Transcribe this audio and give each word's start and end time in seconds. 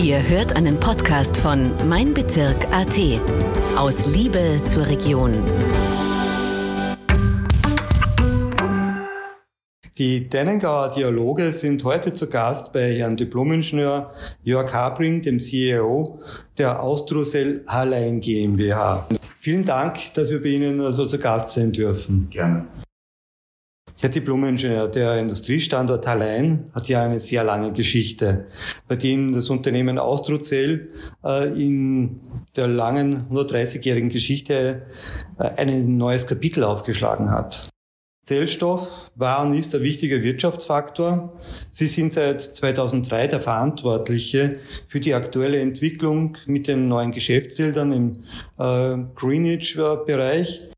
Ihr 0.00 0.22
hört 0.28 0.54
einen 0.54 0.78
Podcast 0.78 1.38
von 1.38 1.72
Mein 1.88 2.14
Bezirk 2.14 2.68
AT. 2.70 2.96
Aus 3.76 4.06
Liebe 4.06 4.60
zur 4.64 4.86
Region. 4.86 5.34
Die 9.98 10.28
Dennengauer 10.28 10.92
Dialoge 10.92 11.50
sind 11.50 11.82
heute 11.82 12.12
zu 12.12 12.30
Gast 12.30 12.72
bei 12.72 12.94
Herrn 12.94 13.16
Diplomingenieur 13.16 14.12
Jörg 14.44 14.72
Habring, 14.72 15.20
dem 15.20 15.40
CEO 15.40 16.20
der 16.56 16.80
Austrosel 16.80 17.64
Hallein 17.66 18.20
GmbH. 18.20 19.08
Vielen 19.40 19.64
Dank, 19.64 20.14
dass 20.14 20.30
wir 20.30 20.40
bei 20.40 20.50
Ihnen 20.50 20.80
also 20.80 21.06
zu 21.06 21.18
Gast 21.18 21.54
sein 21.54 21.72
dürfen. 21.72 22.28
Gerne. 22.30 22.66
Herr 24.00 24.10
Diplomingenieur, 24.10 24.86
der 24.86 25.18
Industriestandort 25.18 26.06
Hallein 26.06 26.70
hat 26.72 26.88
ja 26.88 27.02
eine 27.02 27.18
sehr 27.18 27.42
lange 27.42 27.72
Geschichte, 27.72 28.46
bei 28.86 28.94
dem 28.94 29.32
das 29.32 29.50
Unternehmen 29.50 29.98
Austrozell 29.98 30.86
äh, 31.24 31.48
in 31.60 32.20
der 32.54 32.68
langen 32.68 33.26
130-jährigen 33.28 34.08
Geschichte 34.08 34.82
äh, 35.36 35.50
ein 35.56 35.96
neues 35.96 36.28
Kapitel 36.28 36.62
aufgeschlagen 36.62 37.32
hat. 37.32 37.70
Zellstoff 38.24 39.10
war 39.16 39.44
und 39.44 39.54
ist 39.54 39.74
ein 39.74 39.82
wichtiger 39.82 40.22
Wirtschaftsfaktor. 40.22 41.36
Sie 41.70 41.88
sind 41.88 42.12
seit 42.12 42.40
2003 42.40 43.26
der 43.26 43.40
Verantwortliche 43.40 44.60
für 44.86 45.00
die 45.00 45.14
aktuelle 45.14 45.58
Entwicklung 45.58 46.36
mit 46.46 46.68
den 46.68 46.86
neuen 46.86 47.10
Geschäftsfeldern 47.10 47.92
im 47.92 48.12
äh, 48.58 48.96
Greenwich-Bereich. 49.16 50.68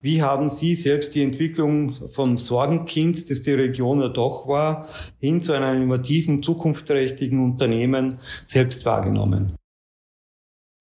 Wie 0.00 0.22
haben 0.22 0.48
Sie 0.48 0.76
selbst 0.76 1.16
die 1.16 1.24
Entwicklung 1.24 1.90
vom 1.90 2.38
Sorgenkind, 2.38 3.28
das 3.30 3.42
die 3.42 3.52
Region 3.52 4.00
ja 4.00 4.08
doch 4.08 4.46
war, 4.46 4.86
hin 5.18 5.42
zu 5.42 5.52
einem 5.52 5.82
innovativen, 5.82 6.40
zukunftsträchtigen 6.40 7.42
Unternehmen 7.42 8.20
selbst 8.44 8.86
wahrgenommen? 8.86 9.56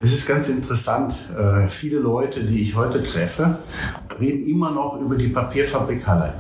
Es 0.04 0.14
ist 0.14 0.28
ganz 0.28 0.50
interessant. 0.50 1.16
Äh, 1.36 1.68
viele 1.68 1.98
Leute, 1.98 2.44
die 2.44 2.62
ich 2.62 2.76
heute 2.76 3.04
treffe, 3.04 3.58
reden 4.20 4.48
immer 4.48 4.70
noch 4.70 5.02
über 5.02 5.16
die 5.16 5.30
Papierfabrik 5.30 6.06
Halle. 6.06 6.36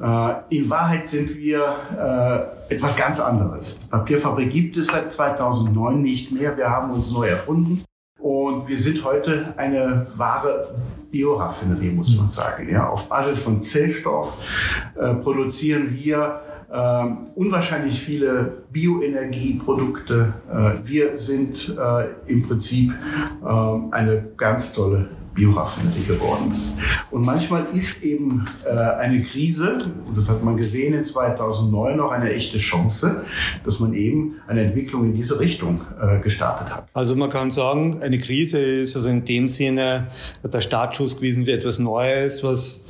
Äh, 0.00 0.56
in 0.56 0.70
Wahrheit 0.70 1.08
sind 1.08 1.36
wir 1.36 2.54
äh, 2.70 2.72
etwas 2.72 2.96
ganz 2.96 3.18
anderes. 3.18 3.80
Die 3.80 3.88
Papierfabrik 3.88 4.52
gibt 4.52 4.76
es 4.76 4.86
seit 4.86 5.10
2009 5.10 6.00
nicht 6.00 6.30
mehr. 6.30 6.56
Wir 6.56 6.70
haben 6.70 6.92
uns 6.92 7.10
neu 7.10 7.26
erfunden. 7.26 7.82
Und 8.30 8.68
wir 8.68 8.78
sind 8.78 9.02
heute 9.02 9.54
eine 9.56 10.06
wahre 10.14 10.72
Bioraffinerie, 11.10 11.90
muss 11.90 12.16
man 12.16 12.30
sagen. 12.30 12.68
Ja, 12.70 12.88
auf 12.88 13.08
Basis 13.08 13.40
von 13.40 13.60
Zellstoff 13.60 14.38
äh, 14.94 15.14
produzieren 15.14 15.92
wir 15.92 16.40
äh, 16.70 17.06
unwahrscheinlich 17.34 18.00
viele 18.00 18.62
Bioenergieprodukte. 18.70 20.32
Äh, 20.48 20.88
wir 20.88 21.16
sind 21.16 21.76
äh, 21.76 22.30
im 22.30 22.42
Prinzip 22.42 22.92
äh, 23.44 23.46
eine 23.90 24.28
ganz 24.36 24.74
tolle 24.74 25.08
Bioraffinerie 25.34 26.04
geworden 26.06 26.50
ist. 26.50 26.76
Und 27.10 27.24
manchmal 27.24 27.66
ist 27.72 28.02
eben 28.02 28.46
äh, 28.64 28.70
eine 28.70 29.22
Krise, 29.22 29.90
und 30.06 30.16
das 30.16 30.28
hat 30.28 30.42
man 30.42 30.56
gesehen 30.56 30.94
in 30.94 31.04
2009, 31.04 31.96
noch 31.96 32.10
eine 32.10 32.32
echte 32.32 32.58
Chance, 32.58 33.24
dass 33.64 33.80
man 33.80 33.94
eben 33.94 34.36
eine 34.46 34.62
Entwicklung 34.62 35.04
in 35.04 35.14
diese 35.14 35.38
Richtung 35.38 35.82
äh, 36.00 36.20
gestartet 36.20 36.74
hat. 36.74 36.88
Also 36.92 37.16
man 37.16 37.30
kann 37.30 37.50
sagen, 37.50 38.02
eine 38.02 38.18
Krise 38.18 38.58
ist 38.58 38.96
also 38.96 39.08
in 39.08 39.24
dem 39.24 39.48
Sinne 39.48 40.08
der 40.42 40.60
Startschuss 40.60 41.16
gewesen 41.16 41.46
wie 41.46 41.52
etwas 41.52 41.78
Neues, 41.78 42.42
was 42.42 42.80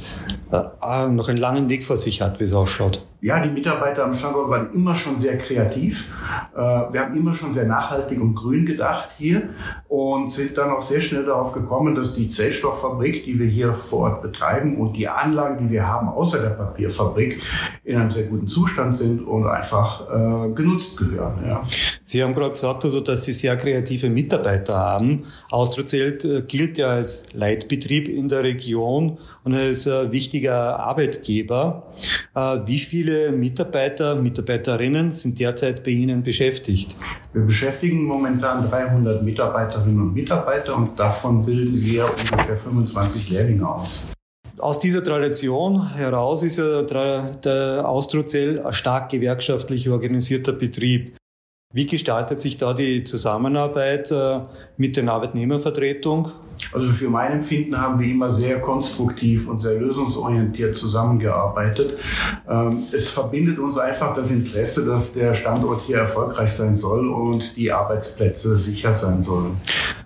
äh, 0.51 1.09
noch 1.09 1.29
einen 1.29 1.39
langen 1.39 1.69
Weg 1.69 1.85
vor 1.85 1.97
sich 1.97 2.23
hat, 2.23 2.41
wie 2.41 2.45
es 2.45 2.53
ausschaut. 2.53 3.07
Ja, 3.23 3.39
die 3.45 3.51
Mitarbeiter 3.51 4.05
am 4.05 4.15
Standort 4.15 4.49
waren 4.49 4.73
immer 4.73 4.95
schon 4.95 5.17
sehr 5.17 5.37
kreativ. 5.37 6.09
Äh, 6.55 6.59
wir 6.59 7.01
haben 7.01 7.15
immer 7.15 7.35
schon 7.35 7.53
sehr 7.53 7.67
nachhaltig 7.67 8.19
und 8.21 8.35
grün 8.35 8.65
gedacht 8.65 9.11
hier 9.19 9.51
und 9.89 10.33
sind 10.33 10.57
dann 10.57 10.71
auch 10.71 10.83
sehr 10.83 11.03
schnell 11.03 11.27
darauf 11.27 11.53
gekommen, 11.53 11.95
dass 11.95 12.15
die 12.15 12.29
Zellstofffabrik, 12.29 13.25
die 13.25 13.39
wir 13.39 13.47
hier 13.47 13.75
vor 13.75 14.11
Ort 14.11 14.23
betreiben 14.23 14.79
und 14.79 14.97
die 14.97 15.07
Anlagen, 15.07 15.67
die 15.67 15.71
wir 15.71 15.87
haben 15.87 16.09
außer 16.09 16.41
der 16.41 16.51
Papierfabrik, 16.51 17.43
in 17.85 17.99
einem 17.99 18.11
sehr 18.11 18.25
guten 18.25 18.49
Zustand 18.49 18.97
sind 18.97 19.21
und 19.21 19.47
einfach 19.47 20.09
äh, 20.09 20.53
genutzt 20.53 20.97
gehören. 20.97 21.45
Ja. 21.47 21.67
Sie 22.03 22.23
haben 22.23 22.35
gerade 22.35 22.53
gesagt, 22.53 22.85
also, 22.85 23.01
dass 23.01 23.25
Sie 23.25 23.35
sehr 23.35 23.57
kreative 23.57 24.09
Mitarbeiter 24.09 24.77
haben. 24.77 25.25
Austrozelt 25.51 26.25
äh, 26.25 26.41
gilt 26.43 26.79
ja 26.79 26.89
als 26.89 27.25
Leitbetrieb 27.35 28.09
in 28.09 28.29
der 28.29 28.45
Region 28.45 29.19
und 29.45 29.55
als 29.55 29.87
äh, 29.87 30.11
wichtiger 30.11 30.81
Arbeitgeber. 30.81 31.93
Wie 32.65 32.79
viele 32.79 33.10
Mitarbeiter, 33.33 34.15
Mitarbeiterinnen 34.15 35.13
sind 35.13 35.39
derzeit 35.39 35.83
bei 35.85 35.91
Ihnen 35.91 36.23
beschäftigt? 36.23 36.97
Wir 37.33 37.43
beschäftigen 37.43 38.05
momentan 38.05 38.69
300 38.69 39.23
Mitarbeiterinnen 39.23 40.01
und 40.01 40.15
Mitarbeiter 40.15 40.77
und 40.77 40.99
davon 40.99 41.45
bilden 41.45 41.81
wir 41.81 42.05
ungefähr 42.05 42.57
25 42.57 43.31
Lehrlinge 43.31 43.69
aus. 43.69 44.07
Aus 44.59 44.79
dieser 44.79 45.03
Tradition 45.03 45.95
heraus 45.95 46.43
ist 46.43 46.59
ja 46.59 46.83
der 46.83 47.89
Austrozell 47.89 48.63
ein 48.63 48.73
stark 48.73 49.09
gewerkschaftlich 49.11 49.89
organisierter 49.89 50.53
Betrieb. 50.53 51.17
Wie 51.73 51.87
gestaltet 51.87 52.41
sich 52.41 52.57
da 52.57 52.75
die 52.75 53.05
Zusammenarbeit 53.05 54.11
äh, 54.11 54.41
mit 54.77 54.97
den 54.97 55.09
Arbeitnehmervertretung? 55.09 56.33
Also 56.73 56.89
für 56.89 57.09
mein 57.09 57.31
Empfinden 57.31 57.81
haben 57.81 58.01
wir 58.01 58.09
immer 58.09 58.29
sehr 58.29 58.61
konstruktiv 58.61 59.49
und 59.49 59.61
sehr 59.61 59.75
lösungsorientiert 59.75 60.75
zusammengearbeitet. 60.75 61.97
Ähm, 62.49 62.83
es 62.91 63.11
verbindet 63.11 63.61
uns 63.61 63.79
einfach 63.79 64.13
das 64.17 64.33
Interesse, 64.33 64.85
dass 64.85 65.13
der 65.13 65.33
Standort 65.35 65.83
hier 65.87 65.99
erfolgreich 65.99 66.51
sein 66.51 66.77
soll 66.77 67.09
und 67.09 67.57
die 67.57 67.71
Arbeitsplätze 67.71 68.59
sicher 68.59 68.93
sein 68.93 69.23
sollen. 69.23 69.61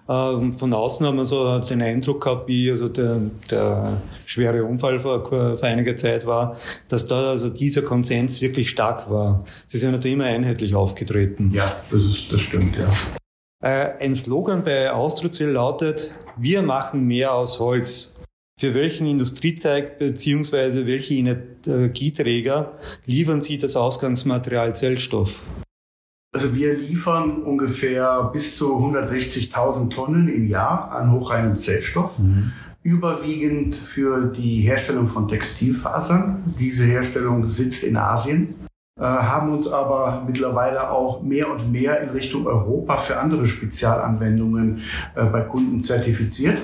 Ähm, 0.06 0.52
von 0.52 0.72
außen 0.72 1.06
haben 1.06 1.16
wir 1.16 1.24
so 1.24 1.58
den 1.60 1.80
Eindruck 1.80 2.22
gehabt, 2.22 2.48
wie 2.48 2.70
also 2.70 2.88
der, 2.88 3.20
der 3.50 4.02
schwere 4.26 4.64
Unfall 4.64 5.00
vor, 5.00 5.24
vor 5.24 5.62
einiger 5.62 5.96
Zeit 5.96 6.26
war, 6.26 6.56
dass 6.88 7.06
da 7.06 7.30
also 7.30 7.48
dieser 7.48 7.82
Konsens 7.82 8.42
wirklich 8.42 8.68
stark 8.68 9.10
war. 9.10 9.44
Sie 9.66 9.78
sind 9.78 9.92
natürlich 9.92 10.14
immer 10.14 10.26
einheitlich 10.26 10.74
aufgetreten. 10.74 11.52
Ja, 11.54 11.74
das, 11.90 12.02
ist, 12.02 12.32
das 12.32 12.40
stimmt, 12.40 12.76
ja. 12.76 12.88
Äh, 13.62 14.04
ein 14.04 14.14
Slogan 14.14 14.62
bei 14.62 14.92
Austrozil 14.92 15.48
lautet, 15.48 16.12
wir 16.36 16.60
machen 16.60 17.06
mehr 17.06 17.32
aus 17.32 17.58
Holz. 17.58 18.14
Für 18.60 18.74
welchen 18.74 19.06
Industriezweig 19.06 19.98
bzw. 19.98 20.86
welche 20.86 21.14
Energieträger 21.14 22.78
liefern 23.04 23.40
Sie 23.40 23.58
das 23.58 23.74
Ausgangsmaterial 23.74 24.76
Zellstoff? 24.76 25.42
Also 26.34 26.52
wir 26.52 26.74
liefern 26.74 27.42
ungefähr 27.42 28.28
bis 28.32 28.58
zu 28.58 28.76
160.000 28.76 29.90
Tonnen 29.90 30.28
im 30.28 30.48
Jahr 30.48 30.90
an 30.90 31.12
hochreinem 31.12 31.60
Zellstoff. 31.60 32.18
Mhm. 32.18 32.50
Überwiegend 32.82 33.76
für 33.76 34.32
die 34.32 34.62
Herstellung 34.62 35.06
von 35.06 35.28
Textilfasern. 35.28 36.56
Diese 36.58 36.84
Herstellung 36.84 37.48
sitzt 37.50 37.84
in 37.84 37.96
Asien. 37.96 38.63
Äh, 38.96 39.02
haben 39.02 39.52
uns 39.52 39.66
aber 39.66 40.22
mittlerweile 40.24 40.88
auch 40.88 41.20
mehr 41.20 41.50
und 41.50 41.72
mehr 41.72 42.00
in 42.00 42.10
Richtung 42.10 42.46
Europa 42.46 42.96
für 42.96 43.18
andere 43.18 43.48
Spezialanwendungen 43.48 44.82
äh, 45.16 45.24
bei 45.24 45.40
Kunden 45.40 45.82
zertifiziert. 45.82 46.58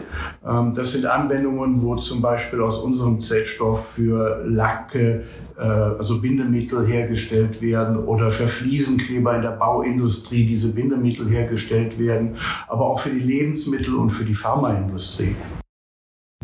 Ähm, 0.48 0.72
das 0.76 0.92
sind 0.92 1.06
Anwendungen, 1.06 1.82
wo 1.82 1.96
zum 1.96 2.22
Beispiel 2.22 2.62
aus 2.62 2.78
unserem 2.78 3.20
Zellstoff 3.20 3.94
für 3.94 4.44
Lacke, 4.46 5.24
äh, 5.58 5.62
also 5.62 6.20
Bindemittel 6.20 6.86
hergestellt 6.86 7.60
werden 7.60 7.96
oder 7.96 8.30
für 8.30 8.46
Fliesenkleber 8.46 9.34
in 9.34 9.42
der 9.42 9.56
Bauindustrie 9.56 10.46
diese 10.46 10.72
Bindemittel 10.72 11.28
hergestellt 11.28 11.98
werden, 11.98 12.36
aber 12.68 12.86
auch 12.86 13.00
für 13.00 13.10
die 13.10 13.18
Lebensmittel 13.18 13.96
und 13.96 14.10
für 14.10 14.24
die 14.24 14.36
Pharmaindustrie. 14.36 15.34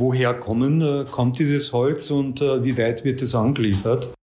Woher 0.00 0.34
kommen, 0.34 1.06
kommt 1.12 1.38
dieses 1.38 1.72
Holz 1.72 2.10
und 2.10 2.40
wie 2.40 2.76
weit 2.76 3.04
wird 3.04 3.22
es 3.22 3.36
angeliefert? 3.36 4.15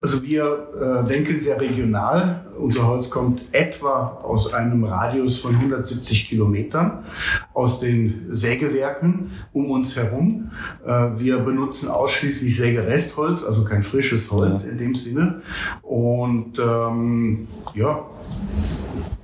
Also 0.00 0.22
wir 0.22 0.68
äh, 0.80 1.08
denken 1.08 1.40
sehr 1.40 1.60
regional. 1.60 2.46
Unser 2.56 2.86
Holz 2.86 3.10
kommt 3.10 3.42
etwa 3.52 4.20
aus 4.22 4.54
einem 4.54 4.84
Radius 4.84 5.40
von 5.40 5.56
170 5.56 6.28
Kilometern 6.28 7.04
aus 7.52 7.80
den 7.80 8.28
Sägewerken 8.30 9.32
um 9.52 9.72
uns 9.72 9.96
herum. 9.96 10.52
Äh, 10.86 11.10
wir 11.16 11.40
benutzen 11.40 11.88
ausschließlich 11.88 12.56
Sägerestholz, 12.56 13.42
also 13.42 13.64
kein 13.64 13.82
frisches 13.82 14.30
Holz 14.30 14.62
in 14.62 14.78
dem 14.78 14.94
Sinne. 14.94 15.42
Und 15.82 16.60
ähm, 16.60 17.48
ja, 17.74 18.06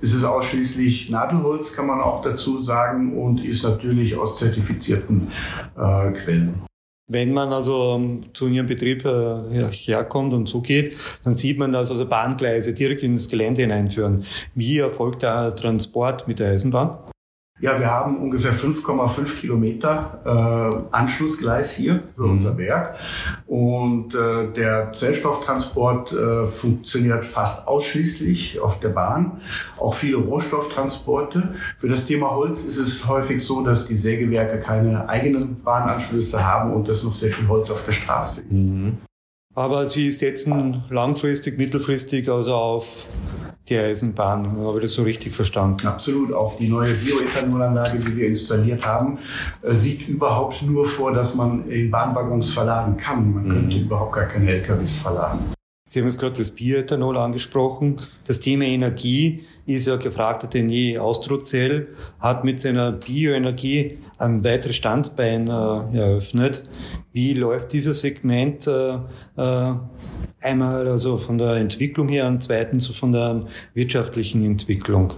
es 0.01 0.13
ist 0.13 0.25
ausschließlich 0.25 1.09
Nadelholz, 1.09 1.71
kann 1.71 1.87
man 1.87 2.01
auch 2.01 2.21
dazu 2.21 2.61
sagen, 2.61 3.17
und 3.17 3.39
ist 3.39 3.63
natürlich 3.63 4.17
aus 4.17 4.39
zertifizierten 4.39 5.29
äh, 5.77 6.11
Quellen. 6.11 6.65
Wenn 7.07 7.33
man 7.33 7.53
also 7.53 8.19
zu 8.33 8.47
Ihrem 8.47 8.65
Betrieb 8.65 9.05
äh, 9.05 9.69
herkommt 9.71 10.33
und 10.33 10.49
so 10.49 10.61
geht, 10.61 10.97
dann 11.23 11.35
sieht 11.35 11.59
man, 11.59 11.71
dass 11.71 11.91
also 11.91 12.07
Bahngleise 12.07 12.73
direkt 12.73 13.03
ins 13.03 13.29
Gelände 13.29 13.61
hineinführen. 13.61 14.25
Wie 14.55 14.79
erfolgt 14.79 15.21
der 15.21 15.55
Transport 15.55 16.27
mit 16.27 16.39
der 16.39 16.49
Eisenbahn? 16.49 16.97
Ja, 17.61 17.79
wir 17.79 17.89
haben 17.89 18.17
ungefähr 18.17 18.53
5,5 18.53 19.39
Kilometer 19.39 20.19
äh, 20.25 20.93
Anschlussgleis 20.93 21.71
hier 21.71 22.03
für 22.13 22.23
mhm. 22.23 22.31
unser 22.31 22.57
Werk. 22.57 22.97
Und 23.47 24.13
äh, 24.13 24.51
der 24.51 24.91
Zellstofftransport 24.91 26.11
äh, 26.11 26.47
funktioniert 26.47 27.23
fast 27.23 27.65
ausschließlich 27.65 28.59
auf 28.59 28.81
der 28.81 28.89
Bahn. 28.89 29.39
Auch 29.77 29.93
viele 29.93 30.17
Rohstofftransporte. 30.17 31.55
Für 31.77 31.87
das 31.87 32.05
Thema 32.05 32.31
Holz 32.31 32.65
ist 32.65 32.77
es 32.77 33.07
häufig 33.07 33.41
so, 33.41 33.63
dass 33.63 33.87
die 33.87 33.95
Sägewerke 33.95 34.59
keine 34.59 35.07
eigenen 35.07 35.63
Bahnanschlüsse 35.63 36.45
haben 36.45 36.73
und 36.73 36.89
dass 36.89 37.05
noch 37.05 37.13
sehr 37.13 37.31
viel 37.31 37.47
Holz 37.47 37.71
auf 37.71 37.85
der 37.85 37.93
Straße 37.93 38.41
ist. 38.41 38.51
Mhm. 38.51 38.97
Aber 39.53 39.87
Sie 39.87 40.11
setzen 40.11 40.83
langfristig, 40.89 41.57
mittelfristig 41.57 42.29
also 42.29 42.53
auf 42.53 43.05
die 43.69 43.77
Eisenbahn. 43.77 44.57
Habe 44.57 44.77
ich 44.77 44.83
das 44.83 44.93
so 44.93 45.03
richtig 45.03 45.33
verstanden? 45.33 45.87
Absolut. 45.87 46.33
Auch 46.33 46.57
die 46.57 46.69
neue 46.69 46.93
Bioethanolanlage, 46.93 47.97
die 47.99 48.15
wir 48.15 48.27
installiert 48.27 48.85
haben, 48.85 49.17
äh, 49.61 49.73
sieht 49.73 50.07
überhaupt 50.07 50.61
nur 50.61 50.85
vor, 50.85 51.13
dass 51.13 51.35
man 51.35 51.69
in 51.69 51.89
Bahnwaggons 51.89 52.53
verladen 52.53 52.97
kann. 52.97 53.33
Man 53.33 53.45
mhm. 53.45 53.51
könnte 53.51 53.77
überhaupt 53.77 54.13
gar 54.13 54.25
keine 54.25 54.51
LKWs 54.51 54.99
verladen. 54.99 55.54
Sie 55.87 55.99
haben 55.99 56.07
jetzt 56.07 56.19
gerade 56.19 56.35
das 56.35 56.49
Bioethanol 56.49 57.15
angesprochen. 57.15 57.97
Das 58.25 58.39
Thema 58.39 58.65
Energie 58.65 59.43
ist 59.67 59.85
ja 59.85 59.97
gefragter 59.97 60.47
denn 60.47 60.67
je. 60.67 60.97
Austrozell 60.97 61.89
hat 62.19 62.43
mit 62.43 62.59
seiner 62.59 62.91
Bioenergie 62.91 63.99
ein 64.17 64.43
weiteres 64.43 64.75
Standbein 64.77 65.47
äh, 65.47 65.51
eröffnet. 65.97 66.67
Wie 67.13 67.35
läuft 67.35 67.71
dieses 67.71 68.01
Segment 68.01 68.65
äh, 68.65 68.95
äh, 69.37 69.73
einmal 70.41 70.87
also 70.87 71.17
von 71.17 71.37
der 71.37 71.57
Entwicklung 71.57 72.09
her 72.09 72.25
und 72.25 72.41
zweitens 72.41 72.87
von 72.87 73.11
der 73.11 73.45
wirtschaftlichen 73.75 74.43
Entwicklung? 74.43 75.13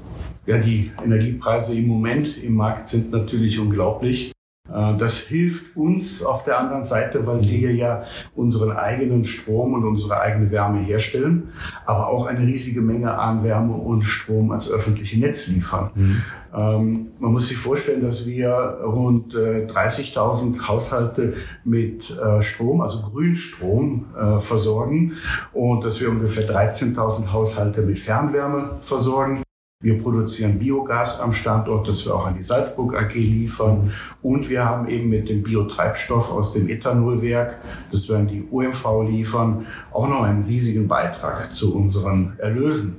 Ja, 0.48 0.58
die 0.58 0.92
Energiepreise 1.02 1.76
im 1.76 1.88
Moment 1.88 2.44
im 2.44 2.56
Markt 2.56 2.88
sind 2.88 3.12
natürlich 3.12 3.58
unglaublich. 3.58 4.34
Äh, 4.74 4.98
das 4.98 5.20
hilft 5.20 5.76
uns 5.76 6.24
auf 6.24 6.44
der 6.44 6.60
anderen 6.60 6.84
Seite, 6.84 7.26
weil 7.26 7.44
wir 7.44 7.74
ja 7.74 8.04
unseren 8.36 8.72
eigenen 8.72 9.26
Strom 9.26 9.74
und 9.74 9.86
unsere 9.86 10.20
eigene 10.20 10.52
Wärme 10.52 10.80
herstellen, 10.80 11.50
aber 11.86 12.08
auch 12.08 12.26
eine 12.26 12.46
riesige 12.46 12.82
Menge 12.82 13.18
an 13.18 13.44
Wärme 13.44 13.76
und 13.76 14.04
Strom 14.04 14.52
als 14.52 14.70
öffentliche 14.70 15.20
Netz 15.20 15.48
liefern. 15.48 15.92
Mhm. 15.96 16.22
Ähm, 16.58 17.08
man 17.20 17.34
muss 17.34 17.50
sich 17.50 17.58
vorstellen, 17.58 18.02
dass 18.02 18.26
wir 18.26 18.50
rund 18.84 19.36
äh, 19.36 19.68
30.000 19.68 20.68
Haushalte 20.68 21.36
mit 21.64 22.10
äh, 22.18 22.42
Strom, 22.42 22.82
also 22.82 23.02
Grünstrom, 23.02 24.06
äh, 24.18 24.40
versorgen 24.40 25.14
und 25.54 25.84
dass 25.84 26.00
wir 26.00 26.10
ungefähr 26.10 26.50
13.000 26.50 27.32
Haushalte 27.32 27.82
mit 27.82 28.00
Fernwärme 28.00 28.78
versorgen. 28.82 29.44
Wir 29.80 30.02
produzieren 30.02 30.58
Biogas 30.58 31.20
am 31.20 31.34
Standort, 31.34 31.88
das 31.88 32.04
wir 32.04 32.16
auch 32.16 32.26
an 32.26 32.36
die 32.36 32.42
Salzburg 32.42 32.96
AG 32.96 33.14
liefern. 33.14 33.94
Und 34.24 34.50
wir 34.50 34.66
haben 34.66 34.88
eben 34.88 35.08
mit 35.08 35.30
dem 35.30 35.44
Biotreibstoff 35.44 36.32
aus 36.32 36.54
dem 36.54 36.68
Ethanolwerk, 36.68 37.62
das 37.92 38.10
wir 38.10 38.16
an 38.16 38.28
die 38.28 38.42
UMV 38.50 39.04
liefern, 39.08 39.68
auch 39.92 40.10
noch 40.10 40.24
einen 40.24 40.46
riesigen 40.46 40.88
Beitrag 40.88 41.54
zu 41.54 41.76
unseren 41.76 42.34
Erlösen, 42.40 42.96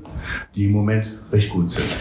die 0.55 0.67
im 0.67 0.73
Moment 0.73 1.19
recht 1.33 1.51
gut 1.51 1.73
sind. 1.73 1.97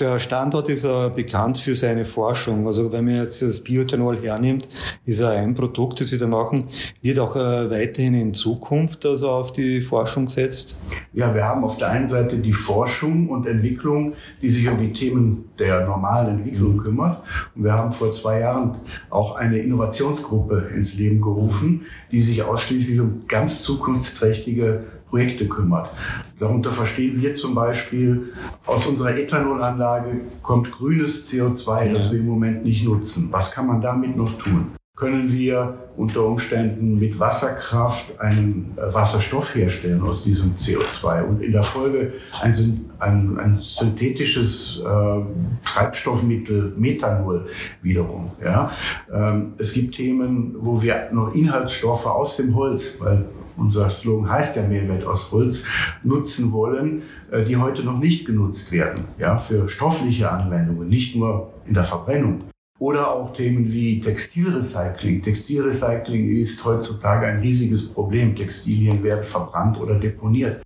Der 0.00 0.18
Standort 0.18 0.70
ist 0.70 0.84
äh, 0.84 1.10
bekannt 1.14 1.58
für 1.58 1.74
seine 1.74 2.06
Forschung. 2.06 2.66
Also 2.66 2.90
wenn 2.90 3.04
man 3.04 3.16
jetzt 3.16 3.42
das 3.42 3.60
Bioethanol 3.60 4.22
hernimmt, 4.22 4.66
ist 5.04 5.20
er 5.20 5.32
ein 5.32 5.54
Produkt, 5.54 6.00
das 6.00 6.10
wir 6.10 6.18
da 6.18 6.26
machen, 6.26 6.68
wird 7.02 7.18
auch 7.18 7.36
äh, 7.36 7.70
weiterhin 7.70 8.14
in 8.14 8.32
Zukunft 8.32 9.04
also 9.04 9.28
auf 9.28 9.52
die 9.52 9.82
Forschung 9.82 10.24
gesetzt? 10.24 10.78
Ja, 11.12 11.34
wir 11.34 11.44
haben 11.44 11.64
auf 11.64 11.76
der 11.76 11.90
einen 11.90 12.08
Seite 12.08 12.38
die 12.38 12.54
Forschung 12.54 13.28
und 13.28 13.46
Entwicklung, 13.46 14.14
die 14.40 14.48
sich 14.48 14.66
um 14.68 14.78
die 14.78 14.94
Themen 14.94 15.50
der 15.58 15.84
normalen 15.84 16.38
Entwicklung 16.38 16.76
mhm. 16.76 16.78
kümmert. 16.78 17.22
Und 17.54 17.64
wir 17.64 17.74
haben 17.74 17.92
vor 17.92 18.10
zwei 18.10 18.40
Jahren 18.40 18.78
auch 19.10 19.36
eine 19.36 19.58
Innovationsgruppe 19.58 20.70
ins 20.74 20.94
Leben 20.94 21.20
gerufen, 21.20 21.82
die 22.10 22.22
sich 22.22 22.42
ausschließlich 22.42 22.98
um 23.00 23.24
ganz 23.28 23.62
zukunftsträchtige 23.64 24.84
Projekte 25.10 25.48
kümmert. 25.48 25.90
Darunter 26.38 26.70
verstehen 26.70 27.20
wir 27.20 27.34
zum 27.34 27.54
Beispiel, 27.54 28.32
aus 28.64 28.86
unserer 28.86 29.16
Ethanolanlage 29.16 30.20
kommt 30.42 30.70
grünes 30.70 31.30
CO2, 31.30 31.86
ja. 31.86 31.92
das 31.92 32.10
wir 32.12 32.20
im 32.20 32.26
Moment 32.26 32.64
nicht 32.64 32.84
nutzen. 32.84 33.28
Was 33.30 33.50
kann 33.50 33.66
man 33.66 33.82
damit 33.82 34.16
noch 34.16 34.38
tun? 34.38 34.72
Können 34.94 35.32
wir 35.32 35.78
unter 35.96 36.26
Umständen 36.26 36.98
mit 36.98 37.18
Wasserkraft 37.18 38.20
einen 38.20 38.76
äh, 38.76 38.94
Wasserstoff 38.94 39.54
herstellen 39.54 40.02
aus 40.02 40.24
diesem 40.24 40.56
CO2 40.56 41.24
und 41.24 41.42
in 41.42 41.52
der 41.52 41.62
Folge 41.62 42.12
ein, 42.40 42.54
ein, 42.98 43.38
ein 43.38 43.58
synthetisches 43.60 44.82
äh, 44.82 45.20
Treibstoffmittel 45.64 46.74
Methanol 46.76 47.48
wiederum. 47.82 48.30
Ja? 48.42 48.72
Ähm, 49.12 49.54
es 49.58 49.72
gibt 49.72 49.94
Themen, 49.94 50.54
wo 50.58 50.82
wir 50.82 51.08
noch 51.12 51.34
Inhaltsstoffe 51.34 52.06
aus 52.06 52.36
dem 52.36 52.54
Holz, 52.54 52.98
weil 53.00 53.24
unser 53.60 53.90
Slogan 53.90 54.30
heißt 54.30 54.56
ja 54.56 54.62
Mehrwert 54.62 55.04
aus 55.04 55.30
Holz, 55.30 55.64
nutzen 56.02 56.50
wollen, 56.52 57.02
äh, 57.30 57.44
die 57.44 57.56
heute 57.56 57.84
noch 57.84 57.98
nicht 57.98 58.24
genutzt 58.24 58.72
werden, 58.72 59.04
ja, 59.18 59.38
für 59.38 59.68
stoffliche 59.68 60.30
Anwendungen, 60.30 60.88
nicht 60.88 61.14
nur 61.14 61.52
in 61.66 61.74
der 61.74 61.84
Verbrennung. 61.84 62.44
Oder 62.78 63.12
auch 63.12 63.34
Themen 63.34 63.70
wie 63.70 64.00
Textilrecycling. 64.00 65.22
Textilrecycling 65.22 66.30
ist 66.30 66.64
heutzutage 66.64 67.26
ein 67.26 67.40
riesiges 67.40 67.86
Problem. 67.86 68.34
Textilien 68.34 69.02
werden 69.02 69.24
verbrannt 69.24 69.78
oder 69.78 69.96
deponiert, 69.96 70.62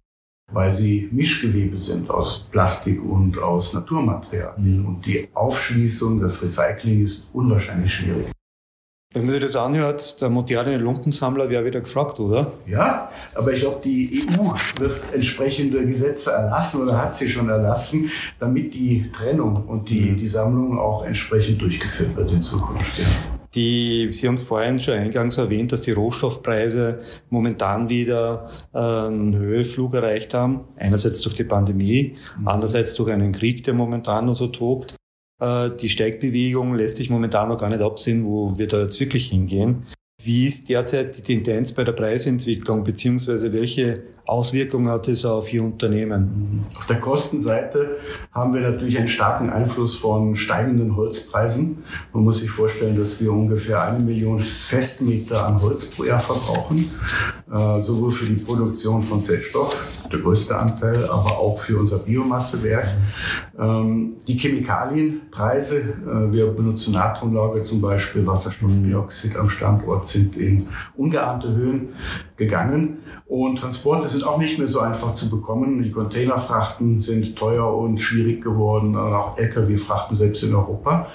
weil 0.53 0.73
sie 0.73 1.09
Mischgewebe 1.11 1.77
sind 1.77 2.09
aus 2.11 2.47
Plastik 2.53 3.03
und 3.05 3.37
aus 3.39 3.75
Naturmaterialien. 3.75 4.83
Mhm. 4.83 4.87
Und 4.87 5.07
die 5.07 5.29
Aufschließung, 5.35 6.21
das 6.21 6.41
Recycling 6.41 7.03
ist 7.03 7.31
unwahrscheinlich 7.33 7.93
schwierig. 7.93 8.34
Wenn 9.15 9.27
man 9.27 9.31
sich 9.31 9.41
das 9.41 9.55
anhört, 9.55 10.21
der 10.21 10.29
moderne 10.29 10.77
Lumpensammler 10.77 11.49
wäre 11.49 11.65
wieder 11.65 11.81
gefragt, 11.81 12.19
oder? 12.19 12.51
Ja, 12.67 13.09
aber 13.37 13.53
ich 13.53 13.61
glaube, 13.61 13.81
die 13.85 14.27
EU 14.27 14.51
wird 14.81 15.15
entsprechende 15.15 15.87
Gesetze 15.87 16.33
erlassen 16.33 16.83
oder 16.83 17.01
hat 17.01 17.15
sie 17.15 17.29
schon 17.29 17.49
erlassen, 17.49 18.11
damit 18.41 18.75
die 18.75 19.09
Trennung 19.17 19.69
und 19.69 19.89
die, 19.89 20.01
mhm. 20.01 20.19
die 20.19 20.27
Sammlung 20.27 20.81
auch 20.81 21.05
entsprechend 21.05 21.63
durchgeführt 21.63 22.17
wird 22.17 22.33
in 22.33 22.43
Zukunft. 22.43 22.99
Ja. 22.99 23.05
Die, 23.55 24.09
Sie 24.11 24.27
haben 24.27 24.35
es 24.35 24.43
vorhin 24.43 24.81
schon 24.81 24.95
eingangs 24.95 25.39
erwähnt, 25.39 25.71
dass 25.71 25.83
die 25.83 25.93
Rohstoffpreise 25.93 26.99
momentan 27.31 27.89
wieder 27.89 28.49
einen 28.73 29.37
Höheflug 29.37 29.95
erreicht 29.95 30.35
haben. 30.35 30.63
Einerseits 30.75 31.21
durch 31.21 31.37
die 31.37 31.45
Pandemie, 31.45 32.17
mhm. 32.41 32.49
andererseits 32.49 32.95
durch 32.95 33.13
einen 33.13 33.31
Krieg, 33.31 33.63
der 33.63 33.75
momentan 33.75 34.27
noch 34.27 34.35
so 34.35 34.49
tobt. 34.49 34.97
Äh, 35.45 35.71
die 35.77 35.89
Steigbewegung 35.89 36.75
lässt 36.75 36.97
sich 36.97 37.11
momentan 37.11 37.49
noch 37.49 37.59
gar 37.59 37.69
nicht 37.69 37.83
absehen, 37.83 38.25
wo 38.25 38.57
wir 38.57 38.67
da 38.67 38.81
jetzt 38.81 38.99
wirklich 38.99 39.29
hingehen. 39.29 39.85
Wie 40.23 40.47
ist 40.47 40.71
derzeit 40.71 41.19
die 41.19 41.23
Tendenz 41.23 41.73
bei 41.73 41.85
der 41.85 41.93
Preisentwicklung, 41.93 42.83
beziehungsweise 42.83 43.53
welche 43.53 44.05
Auswirkungen 44.25 44.89
hat 44.89 45.07
es 45.09 45.27
auf 45.27 45.53
Ihr 45.53 45.63
Unternehmen? 45.63 46.65
Auf 46.75 46.87
der 46.87 46.99
Kostenseite 46.99 47.99
haben 48.33 48.55
wir 48.55 48.63
natürlich 48.63 48.97
einen 48.97 49.09
starken 49.09 49.51
Einfluss 49.51 49.97
von 49.97 50.35
steigenden 50.35 50.97
Holzpreisen. 50.97 51.85
Man 52.15 52.25
muss 52.25 52.39
sich 52.39 52.49
vorstellen, 52.49 52.97
dass 52.97 53.21
wir 53.21 53.33
ungefähr 53.33 53.83
eine 53.83 54.03
Million 54.03 54.41
Festmeter 54.41 55.47
an 55.47 55.61
Holz 55.61 55.91
pro 55.91 56.05
Jahr 56.05 56.21
verbrauchen, 56.21 56.91
äh, 57.53 57.83
sowohl 57.83 58.11
für 58.11 58.25
die 58.25 58.41
Produktion 58.41 59.03
von 59.03 59.23
Zellstoff, 59.23 60.04
der 60.15 60.23
größte 60.23 60.57
Anteil, 60.57 61.05
aber 61.05 61.39
auch 61.39 61.59
für 61.59 61.79
unser 61.79 61.99
Biomassewerk. 61.99 62.87
Ähm, 63.59 64.17
die 64.27 64.39
Chemikalienpreise, 64.39 65.79
äh, 65.81 66.33
wir 66.33 66.47
benutzen 66.49 66.95
Natriumlauge 66.95 67.63
zum 67.63 67.81
Beispiel, 67.81 68.27
Wasserstoffdioxid 68.27 69.37
am 69.37 69.51
Standort 69.51 70.09
sind 70.09 70.37
in 70.37 70.69
ungeahnte 70.97 71.49
Höhen 71.49 71.95
gegangen. 72.37 72.99
Und 73.27 73.59
Transporte 73.59 74.09
sind 74.09 74.25
auch 74.25 74.39
nicht 74.39 74.59
mehr 74.59 74.69
so 74.69 74.81
einfach 74.81 75.15
zu 75.15 75.31
bekommen. 75.31 75.83
Die 75.83 75.91
Containerfrachten 75.91 77.01
sind 77.01 77.37
teuer 77.37 77.75
und 77.77 77.99
schwierig 77.99 78.43
geworden, 78.43 78.97
auch 78.97 79.39
Lkw-Frachten 79.39 80.17
selbst 80.17 80.43
in 80.43 80.55
Europa. 80.55 81.09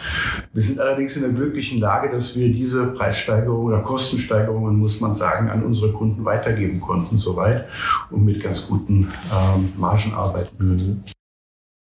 Wir 0.53 0.63
sind 0.63 0.79
allerdings 0.79 1.15
in 1.15 1.21
der 1.21 1.31
glücklichen 1.31 1.79
Lage, 1.79 2.09
dass 2.09 2.35
wir 2.35 2.51
diese 2.51 2.87
Preissteigerungen 2.87 3.73
oder 3.73 3.81
Kostensteigerungen, 3.81 4.77
muss 4.77 5.01
man 5.01 5.13
sagen, 5.13 5.49
an 5.49 5.63
unsere 5.63 5.91
Kunden 5.91 6.25
weitergeben 6.25 6.79
konnten 6.81 7.17
soweit 7.17 7.65
und 8.09 8.25
mit 8.25 8.41
ganz 8.41 8.67
guten 8.67 9.11
ähm, 9.31 9.73
Margen 9.77 10.13
arbeiten 10.13 10.57
können. 10.57 10.75
Mhm. 10.75 11.03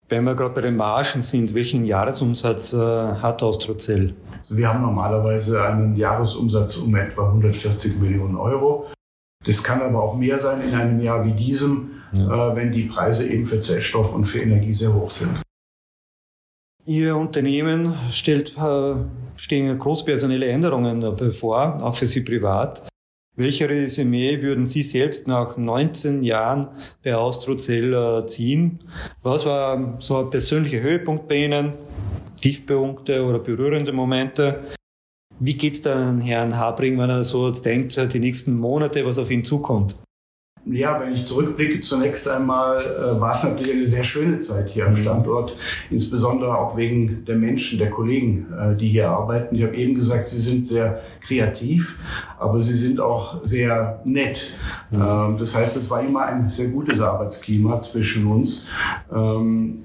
Wenn 0.09 0.25
wir 0.25 0.35
gerade 0.35 0.55
bei 0.55 0.61
den 0.61 0.77
Margen 0.77 1.23
sind, 1.23 1.55
welchen 1.55 1.87
Jahresumsatz 1.87 2.75
äh, 2.75 2.77
hat 2.77 3.43
Austrozell? 3.43 4.15
Also 4.43 4.57
wir 4.59 4.69
haben 4.69 4.83
normalerweise 4.83 5.63
einen 5.63 5.97
Jahresumsatz 5.97 6.77
um 6.77 6.95
etwa 6.95 7.29
140 7.29 7.99
Millionen 7.99 8.37
Euro. 8.37 8.89
Das 9.45 9.63
kann 9.63 9.83
aber 9.83 10.03
auch 10.03 10.17
mehr 10.17 10.39
sein 10.39 10.63
in 10.63 10.75
einem 10.75 11.01
Jahr 11.01 11.25
wie 11.25 11.33
diesem, 11.33 12.03
ja. 12.13 12.53
äh, 12.53 12.57
wenn 12.57 12.73
die 12.73 12.85
Preise 12.85 13.29
eben 13.29 13.45
für 13.45 13.61
Zellstoff 13.61 14.15
und 14.15 14.25
für 14.27 14.41
Energie 14.41 14.75
sehr 14.75 14.95
hoch 14.95 15.11
sind. 15.11 15.41
Ihr 16.85 17.17
Unternehmen 17.17 17.95
stellt, 18.11 18.57
äh, 18.57 18.95
stehen 19.37 19.79
großpersonelle 19.79 20.47
Änderungen 20.47 21.01
bevor, 21.01 21.83
auch 21.83 21.95
für 21.95 22.07
Sie 22.07 22.23
privat. 22.23 22.83
Welche 23.35 23.69
Resümee 23.69 24.43
würden 24.43 24.67
Sie 24.67 24.83
selbst 24.83 25.27
nach 25.27 25.57
19 25.57 26.23
Jahren 26.23 26.69
bei 27.03 27.17
Austrozell 27.17 27.95
äh, 27.95 28.27
ziehen? 28.27 28.81
Was 29.23 29.47
war 29.47 29.95
so 29.99 30.19
ein 30.19 30.31
persönlicher 30.31 30.81
Höhepunkt 30.81 31.29
bei 31.29 31.45
Ihnen? 31.45 31.73
Tiefpunkte 32.43 33.25
oder 33.25 33.39
berührende 33.39 33.93
Momente. 33.93 34.65
Wie 35.45 35.55
geht's 35.55 35.83
dann 35.83 36.21
Herrn 36.21 36.57
Habring, 36.57 37.01
wenn 37.01 37.11
er 37.11 37.25
so 37.25 37.51
denkt, 37.51 37.97
die 38.15 38.21
nächsten 38.21 38.57
Monate, 38.57 39.05
was 39.05 39.19
auf 39.19 39.29
ihn 39.29 39.43
zukommt? 39.43 39.97
Ja, 40.65 41.01
wenn 41.01 41.15
ich 41.17 41.25
zurückblicke, 41.25 41.81
zunächst 41.81 42.29
einmal 42.29 42.79
äh, 42.79 43.21
war 43.21 43.35
es 43.35 43.43
natürlich 43.43 43.73
eine 43.73 43.89
sehr 43.89 44.05
schöne 44.05 44.39
Zeit 44.39 44.69
hier 44.69 44.87
am 44.87 44.93
mhm. 44.93 44.97
Standort, 44.97 45.57
insbesondere 45.91 46.57
auch 46.57 46.77
wegen 46.77 47.25
der 47.25 47.35
Menschen, 47.35 47.81
der 47.81 47.91
Kollegen, 47.91 48.47
äh, 48.57 48.77
die 48.77 48.87
hier 48.87 49.09
arbeiten. 49.09 49.57
Ich 49.57 49.65
habe 49.65 49.75
eben 49.75 49.97
gesagt, 49.97 50.29
sie 50.29 50.41
sind 50.41 50.65
sehr 50.65 51.03
kreativ, 51.27 51.99
aber 52.39 52.61
sie 52.61 52.77
sind 52.77 53.01
auch 53.01 53.41
sehr 53.43 54.01
nett. 54.05 54.55
Mhm. 54.93 55.03
Ähm, 55.03 55.37
das 55.41 55.57
heißt, 55.57 55.77
es 55.77 55.91
war 55.91 56.01
immer 56.01 56.27
ein 56.27 56.51
sehr 56.51 56.69
gutes 56.69 57.01
Arbeitsklima 57.01 57.83
zwischen 57.83 58.29
uns. 58.29 58.69
Ähm, 59.13 59.83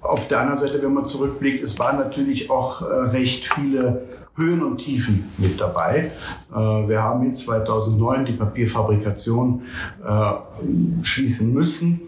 auf 0.00 0.28
der 0.28 0.42
anderen 0.42 0.60
Seite, 0.60 0.80
wenn 0.80 0.94
man 0.94 1.06
zurückblickt, 1.06 1.64
es 1.64 1.76
waren 1.80 1.98
natürlich 1.98 2.48
auch 2.48 2.82
äh, 2.82 2.94
recht 3.10 3.52
viele 3.52 4.02
Höhen 4.40 4.62
und 4.62 4.78
Tiefen 4.78 5.24
mit 5.38 5.60
dabei. 5.60 6.10
Äh, 6.50 6.54
wir 6.54 7.02
haben 7.02 7.24
in 7.24 7.36
2009 7.36 8.24
die 8.24 8.32
Papierfabrikation 8.32 9.62
äh, 10.04 11.04
schließen 11.04 11.52
müssen. 11.52 12.00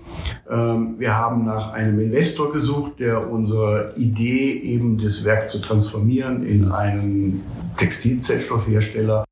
Ähm, 0.51 0.95
wir 0.99 1.17
haben 1.17 1.45
nach 1.45 1.73
einem 1.73 2.01
Investor 2.01 2.53
gesucht, 2.53 2.99
der 2.99 3.31
unsere 3.31 3.95
Idee, 3.97 4.53
eben 4.53 4.99
das 4.99 5.25
Werk 5.25 5.51
zu 5.51 5.61
transformieren 5.61 6.45
in 6.45 6.73
einen 6.73 7.43
Textilzellstoffhersteller, 7.77 9.25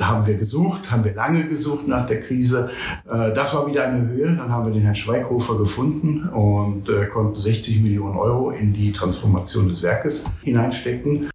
haben 0.00 0.26
wir 0.26 0.36
gesucht, 0.36 0.90
haben 0.90 1.04
wir 1.04 1.14
lange 1.14 1.44
gesucht 1.44 1.86
nach 1.86 2.06
der 2.06 2.20
Krise. 2.20 2.70
Äh, 3.08 3.32
das 3.32 3.54
war 3.54 3.66
wieder 3.66 3.84
eine 3.86 4.08
Höhe. 4.08 4.34
Dann 4.36 4.50
haben 4.50 4.66
wir 4.66 4.72
den 4.72 4.82
Herrn 4.82 4.94
Schweighofer 4.94 5.56
gefunden 5.58 6.28
und 6.28 6.88
konnten 7.12 7.36
60 7.36 7.82
Millionen 7.82 8.16
Euro 8.16 8.50
in 8.50 8.72
die 8.72 8.92
Transformation 8.92 9.68
des 9.68 9.82
Werkes 9.82 10.24
hineinstecken. 10.42 11.28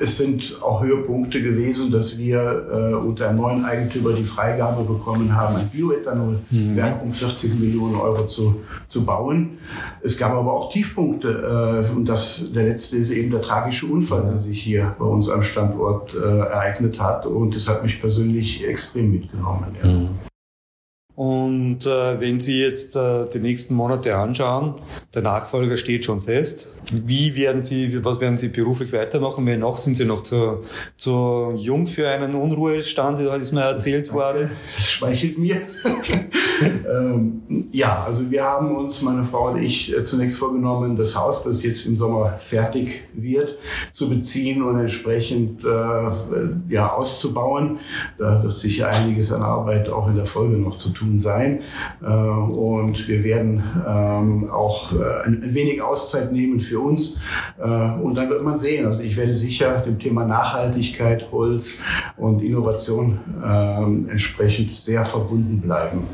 Es 0.00 0.18
sind 0.18 0.58
auch 0.62 0.82
Höhepunkte 0.82 1.42
gewesen, 1.42 1.90
dass 1.90 2.18
wir 2.18 2.66
äh, 2.70 2.94
unter 2.94 3.28
einem 3.28 3.38
neuen 3.38 3.64
Eigentümer 3.64 4.12
die 4.12 4.24
Freigabe 4.24 4.84
bekommen 4.84 5.34
haben, 5.34 5.56
ein 5.56 5.68
Bioethanolwerk 5.70 7.02
mhm. 7.02 7.08
um 7.08 7.12
40 7.12 7.58
Millionen 7.58 7.96
Euro 7.96 8.26
zu, 8.26 8.60
zu 8.86 9.04
bauen. 9.04 9.58
Es 10.02 10.16
gab 10.16 10.32
aber 10.32 10.52
auch 10.52 10.72
Tiefpunkte 10.72 11.86
äh, 11.90 11.96
und 11.96 12.06
das, 12.06 12.52
der 12.52 12.64
letzte 12.64 12.98
ist 12.98 13.10
eben 13.10 13.30
der 13.30 13.42
tragische 13.42 13.86
Unfall, 13.86 14.24
der 14.30 14.38
sich 14.38 14.62
hier 14.62 14.94
bei 14.98 15.06
uns 15.06 15.28
am 15.30 15.42
Standort 15.42 16.14
äh, 16.14 16.18
ereignet 16.18 17.00
hat 17.00 17.26
und 17.26 17.54
das 17.54 17.68
hat 17.68 17.82
mich 17.82 18.00
persönlich 18.00 18.66
extrem 18.66 19.10
mitgenommen. 19.10 19.74
Ja. 19.82 19.88
Mhm. 19.88 20.08
Und 21.18 21.84
äh, 21.84 22.20
wenn 22.20 22.38
Sie 22.38 22.62
jetzt 22.62 22.94
äh, 22.94 23.24
die 23.34 23.40
nächsten 23.40 23.74
Monate 23.74 24.14
anschauen, 24.14 24.74
der 25.12 25.22
Nachfolger 25.22 25.76
steht 25.76 26.04
schon 26.04 26.22
fest. 26.22 26.68
Wie 26.92 27.34
werden 27.34 27.64
Sie, 27.64 28.04
was 28.04 28.20
werden 28.20 28.38
Sie 28.38 28.46
beruflich 28.46 28.92
weitermachen? 28.92 29.44
Weil 29.44 29.58
noch 29.58 29.78
sind 29.78 29.96
Sie 29.96 30.04
noch 30.04 30.22
zu, 30.22 30.62
zu 30.96 31.54
jung 31.56 31.88
für 31.88 32.08
einen 32.08 32.36
Unruhestand, 32.36 33.18
das 33.18 33.38
ist 33.38 33.52
mir 33.52 33.62
erzählt 33.62 34.12
worden. 34.12 34.52
Das 34.76 34.90
schmeichelt 34.92 35.38
mir. 35.38 35.62
ähm, 36.62 37.42
ja, 37.72 38.04
also 38.06 38.30
wir 38.30 38.44
haben 38.44 38.76
uns, 38.76 39.02
meine 39.02 39.24
Frau 39.24 39.50
und 39.50 39.62
ich, 39.62 39.96
äh, 39.96 40.04
zunächst 40.04 40.38
vorgenommen, 40.38 40.96
das 40.96 41.16
Haus, 41.16 41.44
das 41.44 41.62
jetzt 41.62 41.86
im 41.86 41.96
Sommer 41.96 42.36
fertig 42.38 43.08
wird, 43.14 43.58
zu 43.92 44.08
beziehen 44.08 44.62
und 44.62 44.78
entsprechend 44.78 45.64
äh, 45.64 46.68
ja, 46.68 46.92
auszubauen. 46.92 47.78
Da 48.18 48.42
wird 48.42 48.56
sicher 48.56 48.88
einiges 48.88 49.32
an 49.32 49.42
Arbeit 49.42 49.88
auch 49.88 50.08
in 50.08 50.16
der 50.16 50.26
Folge 50.26 50.56
noch 50.56 50.76
zu 50.76 50.90
tun 50.90 50.98
tun 50.98 51.18
sein. 51.18 51.62
Äh, 52.02 52.06
und 52.06 53.08
wir 53.08 53.24
werden 53.24 53.62
ähm, 53.86 54.50
auch 54.50 54.92
äh, 54.92 55.26
ein 55.26 55.54
wenig 55.54 55.80
Auszeit 55.82 56.32
nehmen 56.32 56.60
für 56.60 56.80
uns. 56.80 57.20
Äh, 57.58 57.64
und 57.64 58.14
dann 58.16 58.28
wird 58.28 58.42
man 58.42 58.58
sehen. 58.58 58.86
Also 58.86 59.02
ich 59.02 59.16
werde 59.16 59.34
sicher 59.34 59.78
dem 59.78 59.98
Thema 59.98 60.24
Nachhaltigkeit, 60.24 61.30
Holz 61.32 61.80
und 62.16 62.42
Innovation 62.42 63.20
ähm, 63.44 64.08
entsprechend 64.10 64.76
sehr 64.76 65.04
verbunden 65.04 65.60
bleiben. 65.60 66.04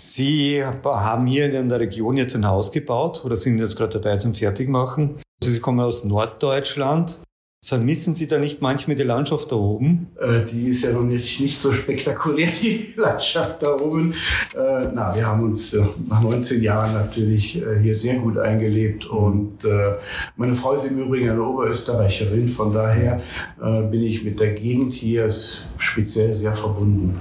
Sie 0.00 0.64
haben 0.64 1.26
hier 1.26 1.52
in 1.52 1.68
der 1.68 1.80
Region 1.80 2.16
jetzt 2.16 2.36
ein 2.36 2.46
Haus 2.46 2.70
gebaut 2.70 3.24
oder 3.24 3.36
sind 3.36 3.58
jetzt 3.58 3.76
gerade 3.76 3.98
dabei 3.98 4.16
zum 4.16 4.32
Fertigmachen. 4.32 5.16
Sie 5.42 5.58
kommen 5.60 5.80
aus 5.80 6.04
Norddeutschland. 6.04 7.20
Vermissen 7.64 8.14
Sie 8.14 8.28
da 8.28 8.38
nicht 8.38 8.62
manchmal 8.62 8.96
die 8.96 9.02
Landschaft 9.02 9.50
da 9.50 9.56
oben? 9.56 10.06
Äh, 10.20 10.44
die 10.50 10.68
ist 10.68 10.84
ja 10.84 10.92
noch 10.92 11.02
nicht, 11.02 11.40
nicht 11.40 11.60
so 11.60 11.72
spektakulär, 11.72 12.48
die 12.62 12.94
Landschaft 12.96 13.62
da 13.62 13.74
oben. 13.74 14.14
Äh, 14.54 14.88
na, 14.94 15.14
wir 15.14 15.26
haben 15.26 15.42
uns 15.42 15.74
äh, 15.74 15.84
nach 16.08 16.22
19 16.22 16.62
Jahren 16.62 16.94
natürlich 16.94 17.60
äh, 17.60 17.80
hier 17.82 17.96
sehr 17.96 18.18
gut 18.20 18.38
eingelebt 18.38 19.06
und 19.06 19.64
äh, 19.64 19.96
meine 20.36 20.54
Frau 20.54 20.74
ist 20.74 20.84
im 20.84 20.98
Übrigen 20.98 21.30
eine 21.30 21.42
Oberösterreicherin, 21.42 22.48
von 22.48 22.72
daher 22.72 23.20
äh, 23.60 23.82
bin 23.82 24.02
ich 24.02 24.22
mit 24.22 24.38
der 24.38 24.52
Gegend 24.52 24.92
hier 24.92 25.34
speziell 25.76 26.36
sehr 26.36 26.54
verbunden. 26.54 27.18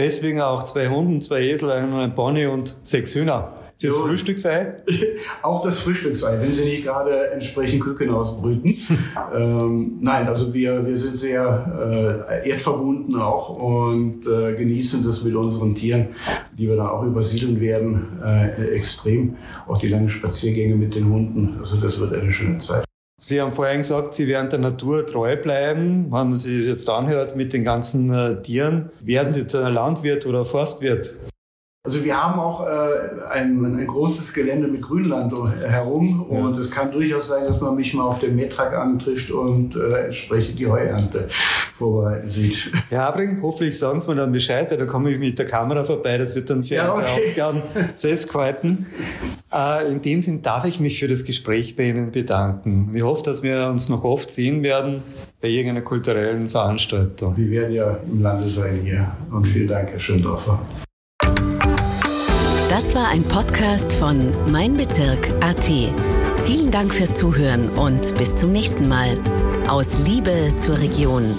Deswegen 0.00 0.40
auch 0.40 0.64
zwei 0.64 0.88
Hunden, 0.88 1.20
zwei 1.20 1.42
Esel, 1.42 1.70
ein 1.70 2.14
Pony 2.14 2.46
und 2.46 2.74
sechs 2.84 3.14
Hühner. 3.14 3.52
Das 3.82 3.92
so, 3.92 4.06
Frühstücksei? 4.06 4.76
Auch 5.42 5.62
das 5.62 5.80
Frühstücksei, 5.80 6.40
wenn 6.40 6.50
Sie 6.50 6.64
nicht 6.64 6.84
gerade 6.84 7.32
entsprechend 7.32 7.82
Küken 7.82 8.10
ausbrüten. 8.10 8.74
ähm, 9.34 9.98
nein, 10.00 10.26
also 10.26 10.54
wir, 10.54 10.86
wir 10.86 10.96
sind 10.96 11.16
sehr 11.16 12.24
äh, 12.32 12.48
erdverbunden 12.48 13.16
auch 13.16 13.50
und 13.60 14.26
äh, 14.26 14.54
genießen 14.54 15.04
das 15.04 15.22
mit 15.22 15.34
unseren 15.34 15.74
Tieren, 15.74 16.08
die 16.58 16.66
wir 16.66 16.76
dann 16.76 16.88
auch 16.88 17.04
übersiedeln 17.04 17.60
werden, 17.60 18.20
äh, 18.24 18.74
extrem. 18.74 19.36
Auch 19.66 19.78
die 19.78 19.88
langen 19.88 20.08
Spaziergänge 20.08 20.76
mit 20.76 20.94
den 20.94 21.10
Hunden. 21.10 21.56
Also 21.58 21.78
das 21.78 22.00
wird 22.00 22.14
eine 22.14 22.32
schöne 22.32 22.56
Zeit. 22.56 22.84
Sie 23.22 23.38
haben 23.38 23.52
vorhin 23.52 23.78
gesagt, 23.78 24.14
Sie 24.14 24.26
werden 24.26 24.48
der 24.48 24.60
Natur 24.60 25.06
treu 25.06 25.36
bleiben. 25.36 26.04
Wenn 26.04 26.10
man 26.10 26.34
sich 26.34 26.56
das 26.56 26.66
jetzt 26.66 26.88
anhört 26.88 27.36
mit 27.36 27.52
den 27.52 27.64
ganzen 27.64 28.10
äh, 28.10 28.40
Tieren, 28.40 28.88
werden 29.02 29.34
Sie 29.34 29.40
jetzt 29.40 29.54
ein 29.54 29.74
Landwirt 29.74 30.24
oder 30.24 30.46
Forstwirt? 30.46 31.18
Also 31.82 32.02
wir 32.02 32.22
haben 32.22 32.40
auch 32.40 32.66
äh, 32.66 33.22
ein, 33.30 33.62
ein 33.64 33.86
großes 33.86 34.32
Gelände 34.32 34.68
mit 34.68 34.80
Grünland 34.80 35.34
herum 35.66 36.28
ja. 36.30 36.38
und 36.38 36.58
es 36.58 36.70
kann 36.70 36.92
durchaus 36.92 37.28
sein, 37.28 37.46
dass 37.46 37.60
man 37.60 37.74
mich 37.74 37.92
mal 37.92 38.04
auf 38.04 38.20
dem 38.20 38.36
Metrak 38.36 38.74
antrifft 38.74 39.30
und 39.30 39.76
äh, 39.76 40.04
entsprechend 40.04 40.58
die 40.58 40.66
Heuernte 40.66 41.28
vorbereiten 41.80 42.28
sieht. 42.28 42.70
Ja, 42.90 43.08
Abring, 43.08 43.40
hoffentlich 43.42 43.78
sagen 43.78 44.00
Sie 44.00 44.08
mir 44.08 44.16
dann 44.16 44.32
Bescheid, 44.32 44.70
weil 44.70 44.78
da 44.78 44.84
komme 44.84 45.10
ich 45.10 45.18
mit 45.18 45.38
der 45.38 45.46
Kamera 45.46 45.82
vorbei, 45.82 46.18
das 46.18 46.34
wird 46.34 46.50
dann 46.50 46.62
für 46.62 46.74
ja, 46.74 46.94
okay. 46.94 47.04
Ausgaben 47.20 47.62
festgehalten. 47.96 48.86
Äh, 49.52 49.90
in 49.90 50.02
dem 50.02 50.22
Sinn 50.22 50.42
darf 50.42 50.66
ich 50.66 50.78
mich 50.78 50.98
für 50.98 51.08
das 51.08 51.24
Gespräch 51.24 51.76
bei 51.76 51.84
Ihnen 51.84 52.12
bedanken. 52.12 52.92
Ich 52.94 53.02
hoffe, 53.02 53.22
dass 53.24 53.42
wir 53.42 53.68
uns 53.68 53.88
noch 53.88 54.04
oft 54.04 54.30
sehen 54.30 54.62
werden 54.62 55.02
bei 55.40 55.48
irgendeiner 55.48 55.80
kulturellen 55.80 56.48
Veranstaltung. 56.48 57.36
Wir 57.36 57.50
werden 57.50 57.72
ja 57.72 57.98
im 58.10 58.22
Lande 58.22 58.48
sein 58.48 58.80
hier 58.82 59.10
und 59.30 59.46
vielen 59.46 59.68
Dank, 59.68 59.90
Herr 59.90 60.00
Schöndorfer. 60.00 60.60
Das 62.68 62.94
war 62.94 63.08
ein 63.08 63.24
Podcast 63.24 63.92
von 63.94 64.30
Mein 64.50 64.76
Bezirk 64.76 65.28
AT. 65.40 65.64
Vielen 66.44 66.70
Dank 66.70 66.94
fürs 66.94 67.14
Zuhören 67.14 67.68
und 67.70 68.14
bis 68.16 68.34
zum 68.36 68.52
nächsten 68.52 68.88
Mal. 68.88 69.18
Aus 69.70 70.00
Liebe 70.00 70.52
zur 70.58 70.80
Region. 70.80 71.32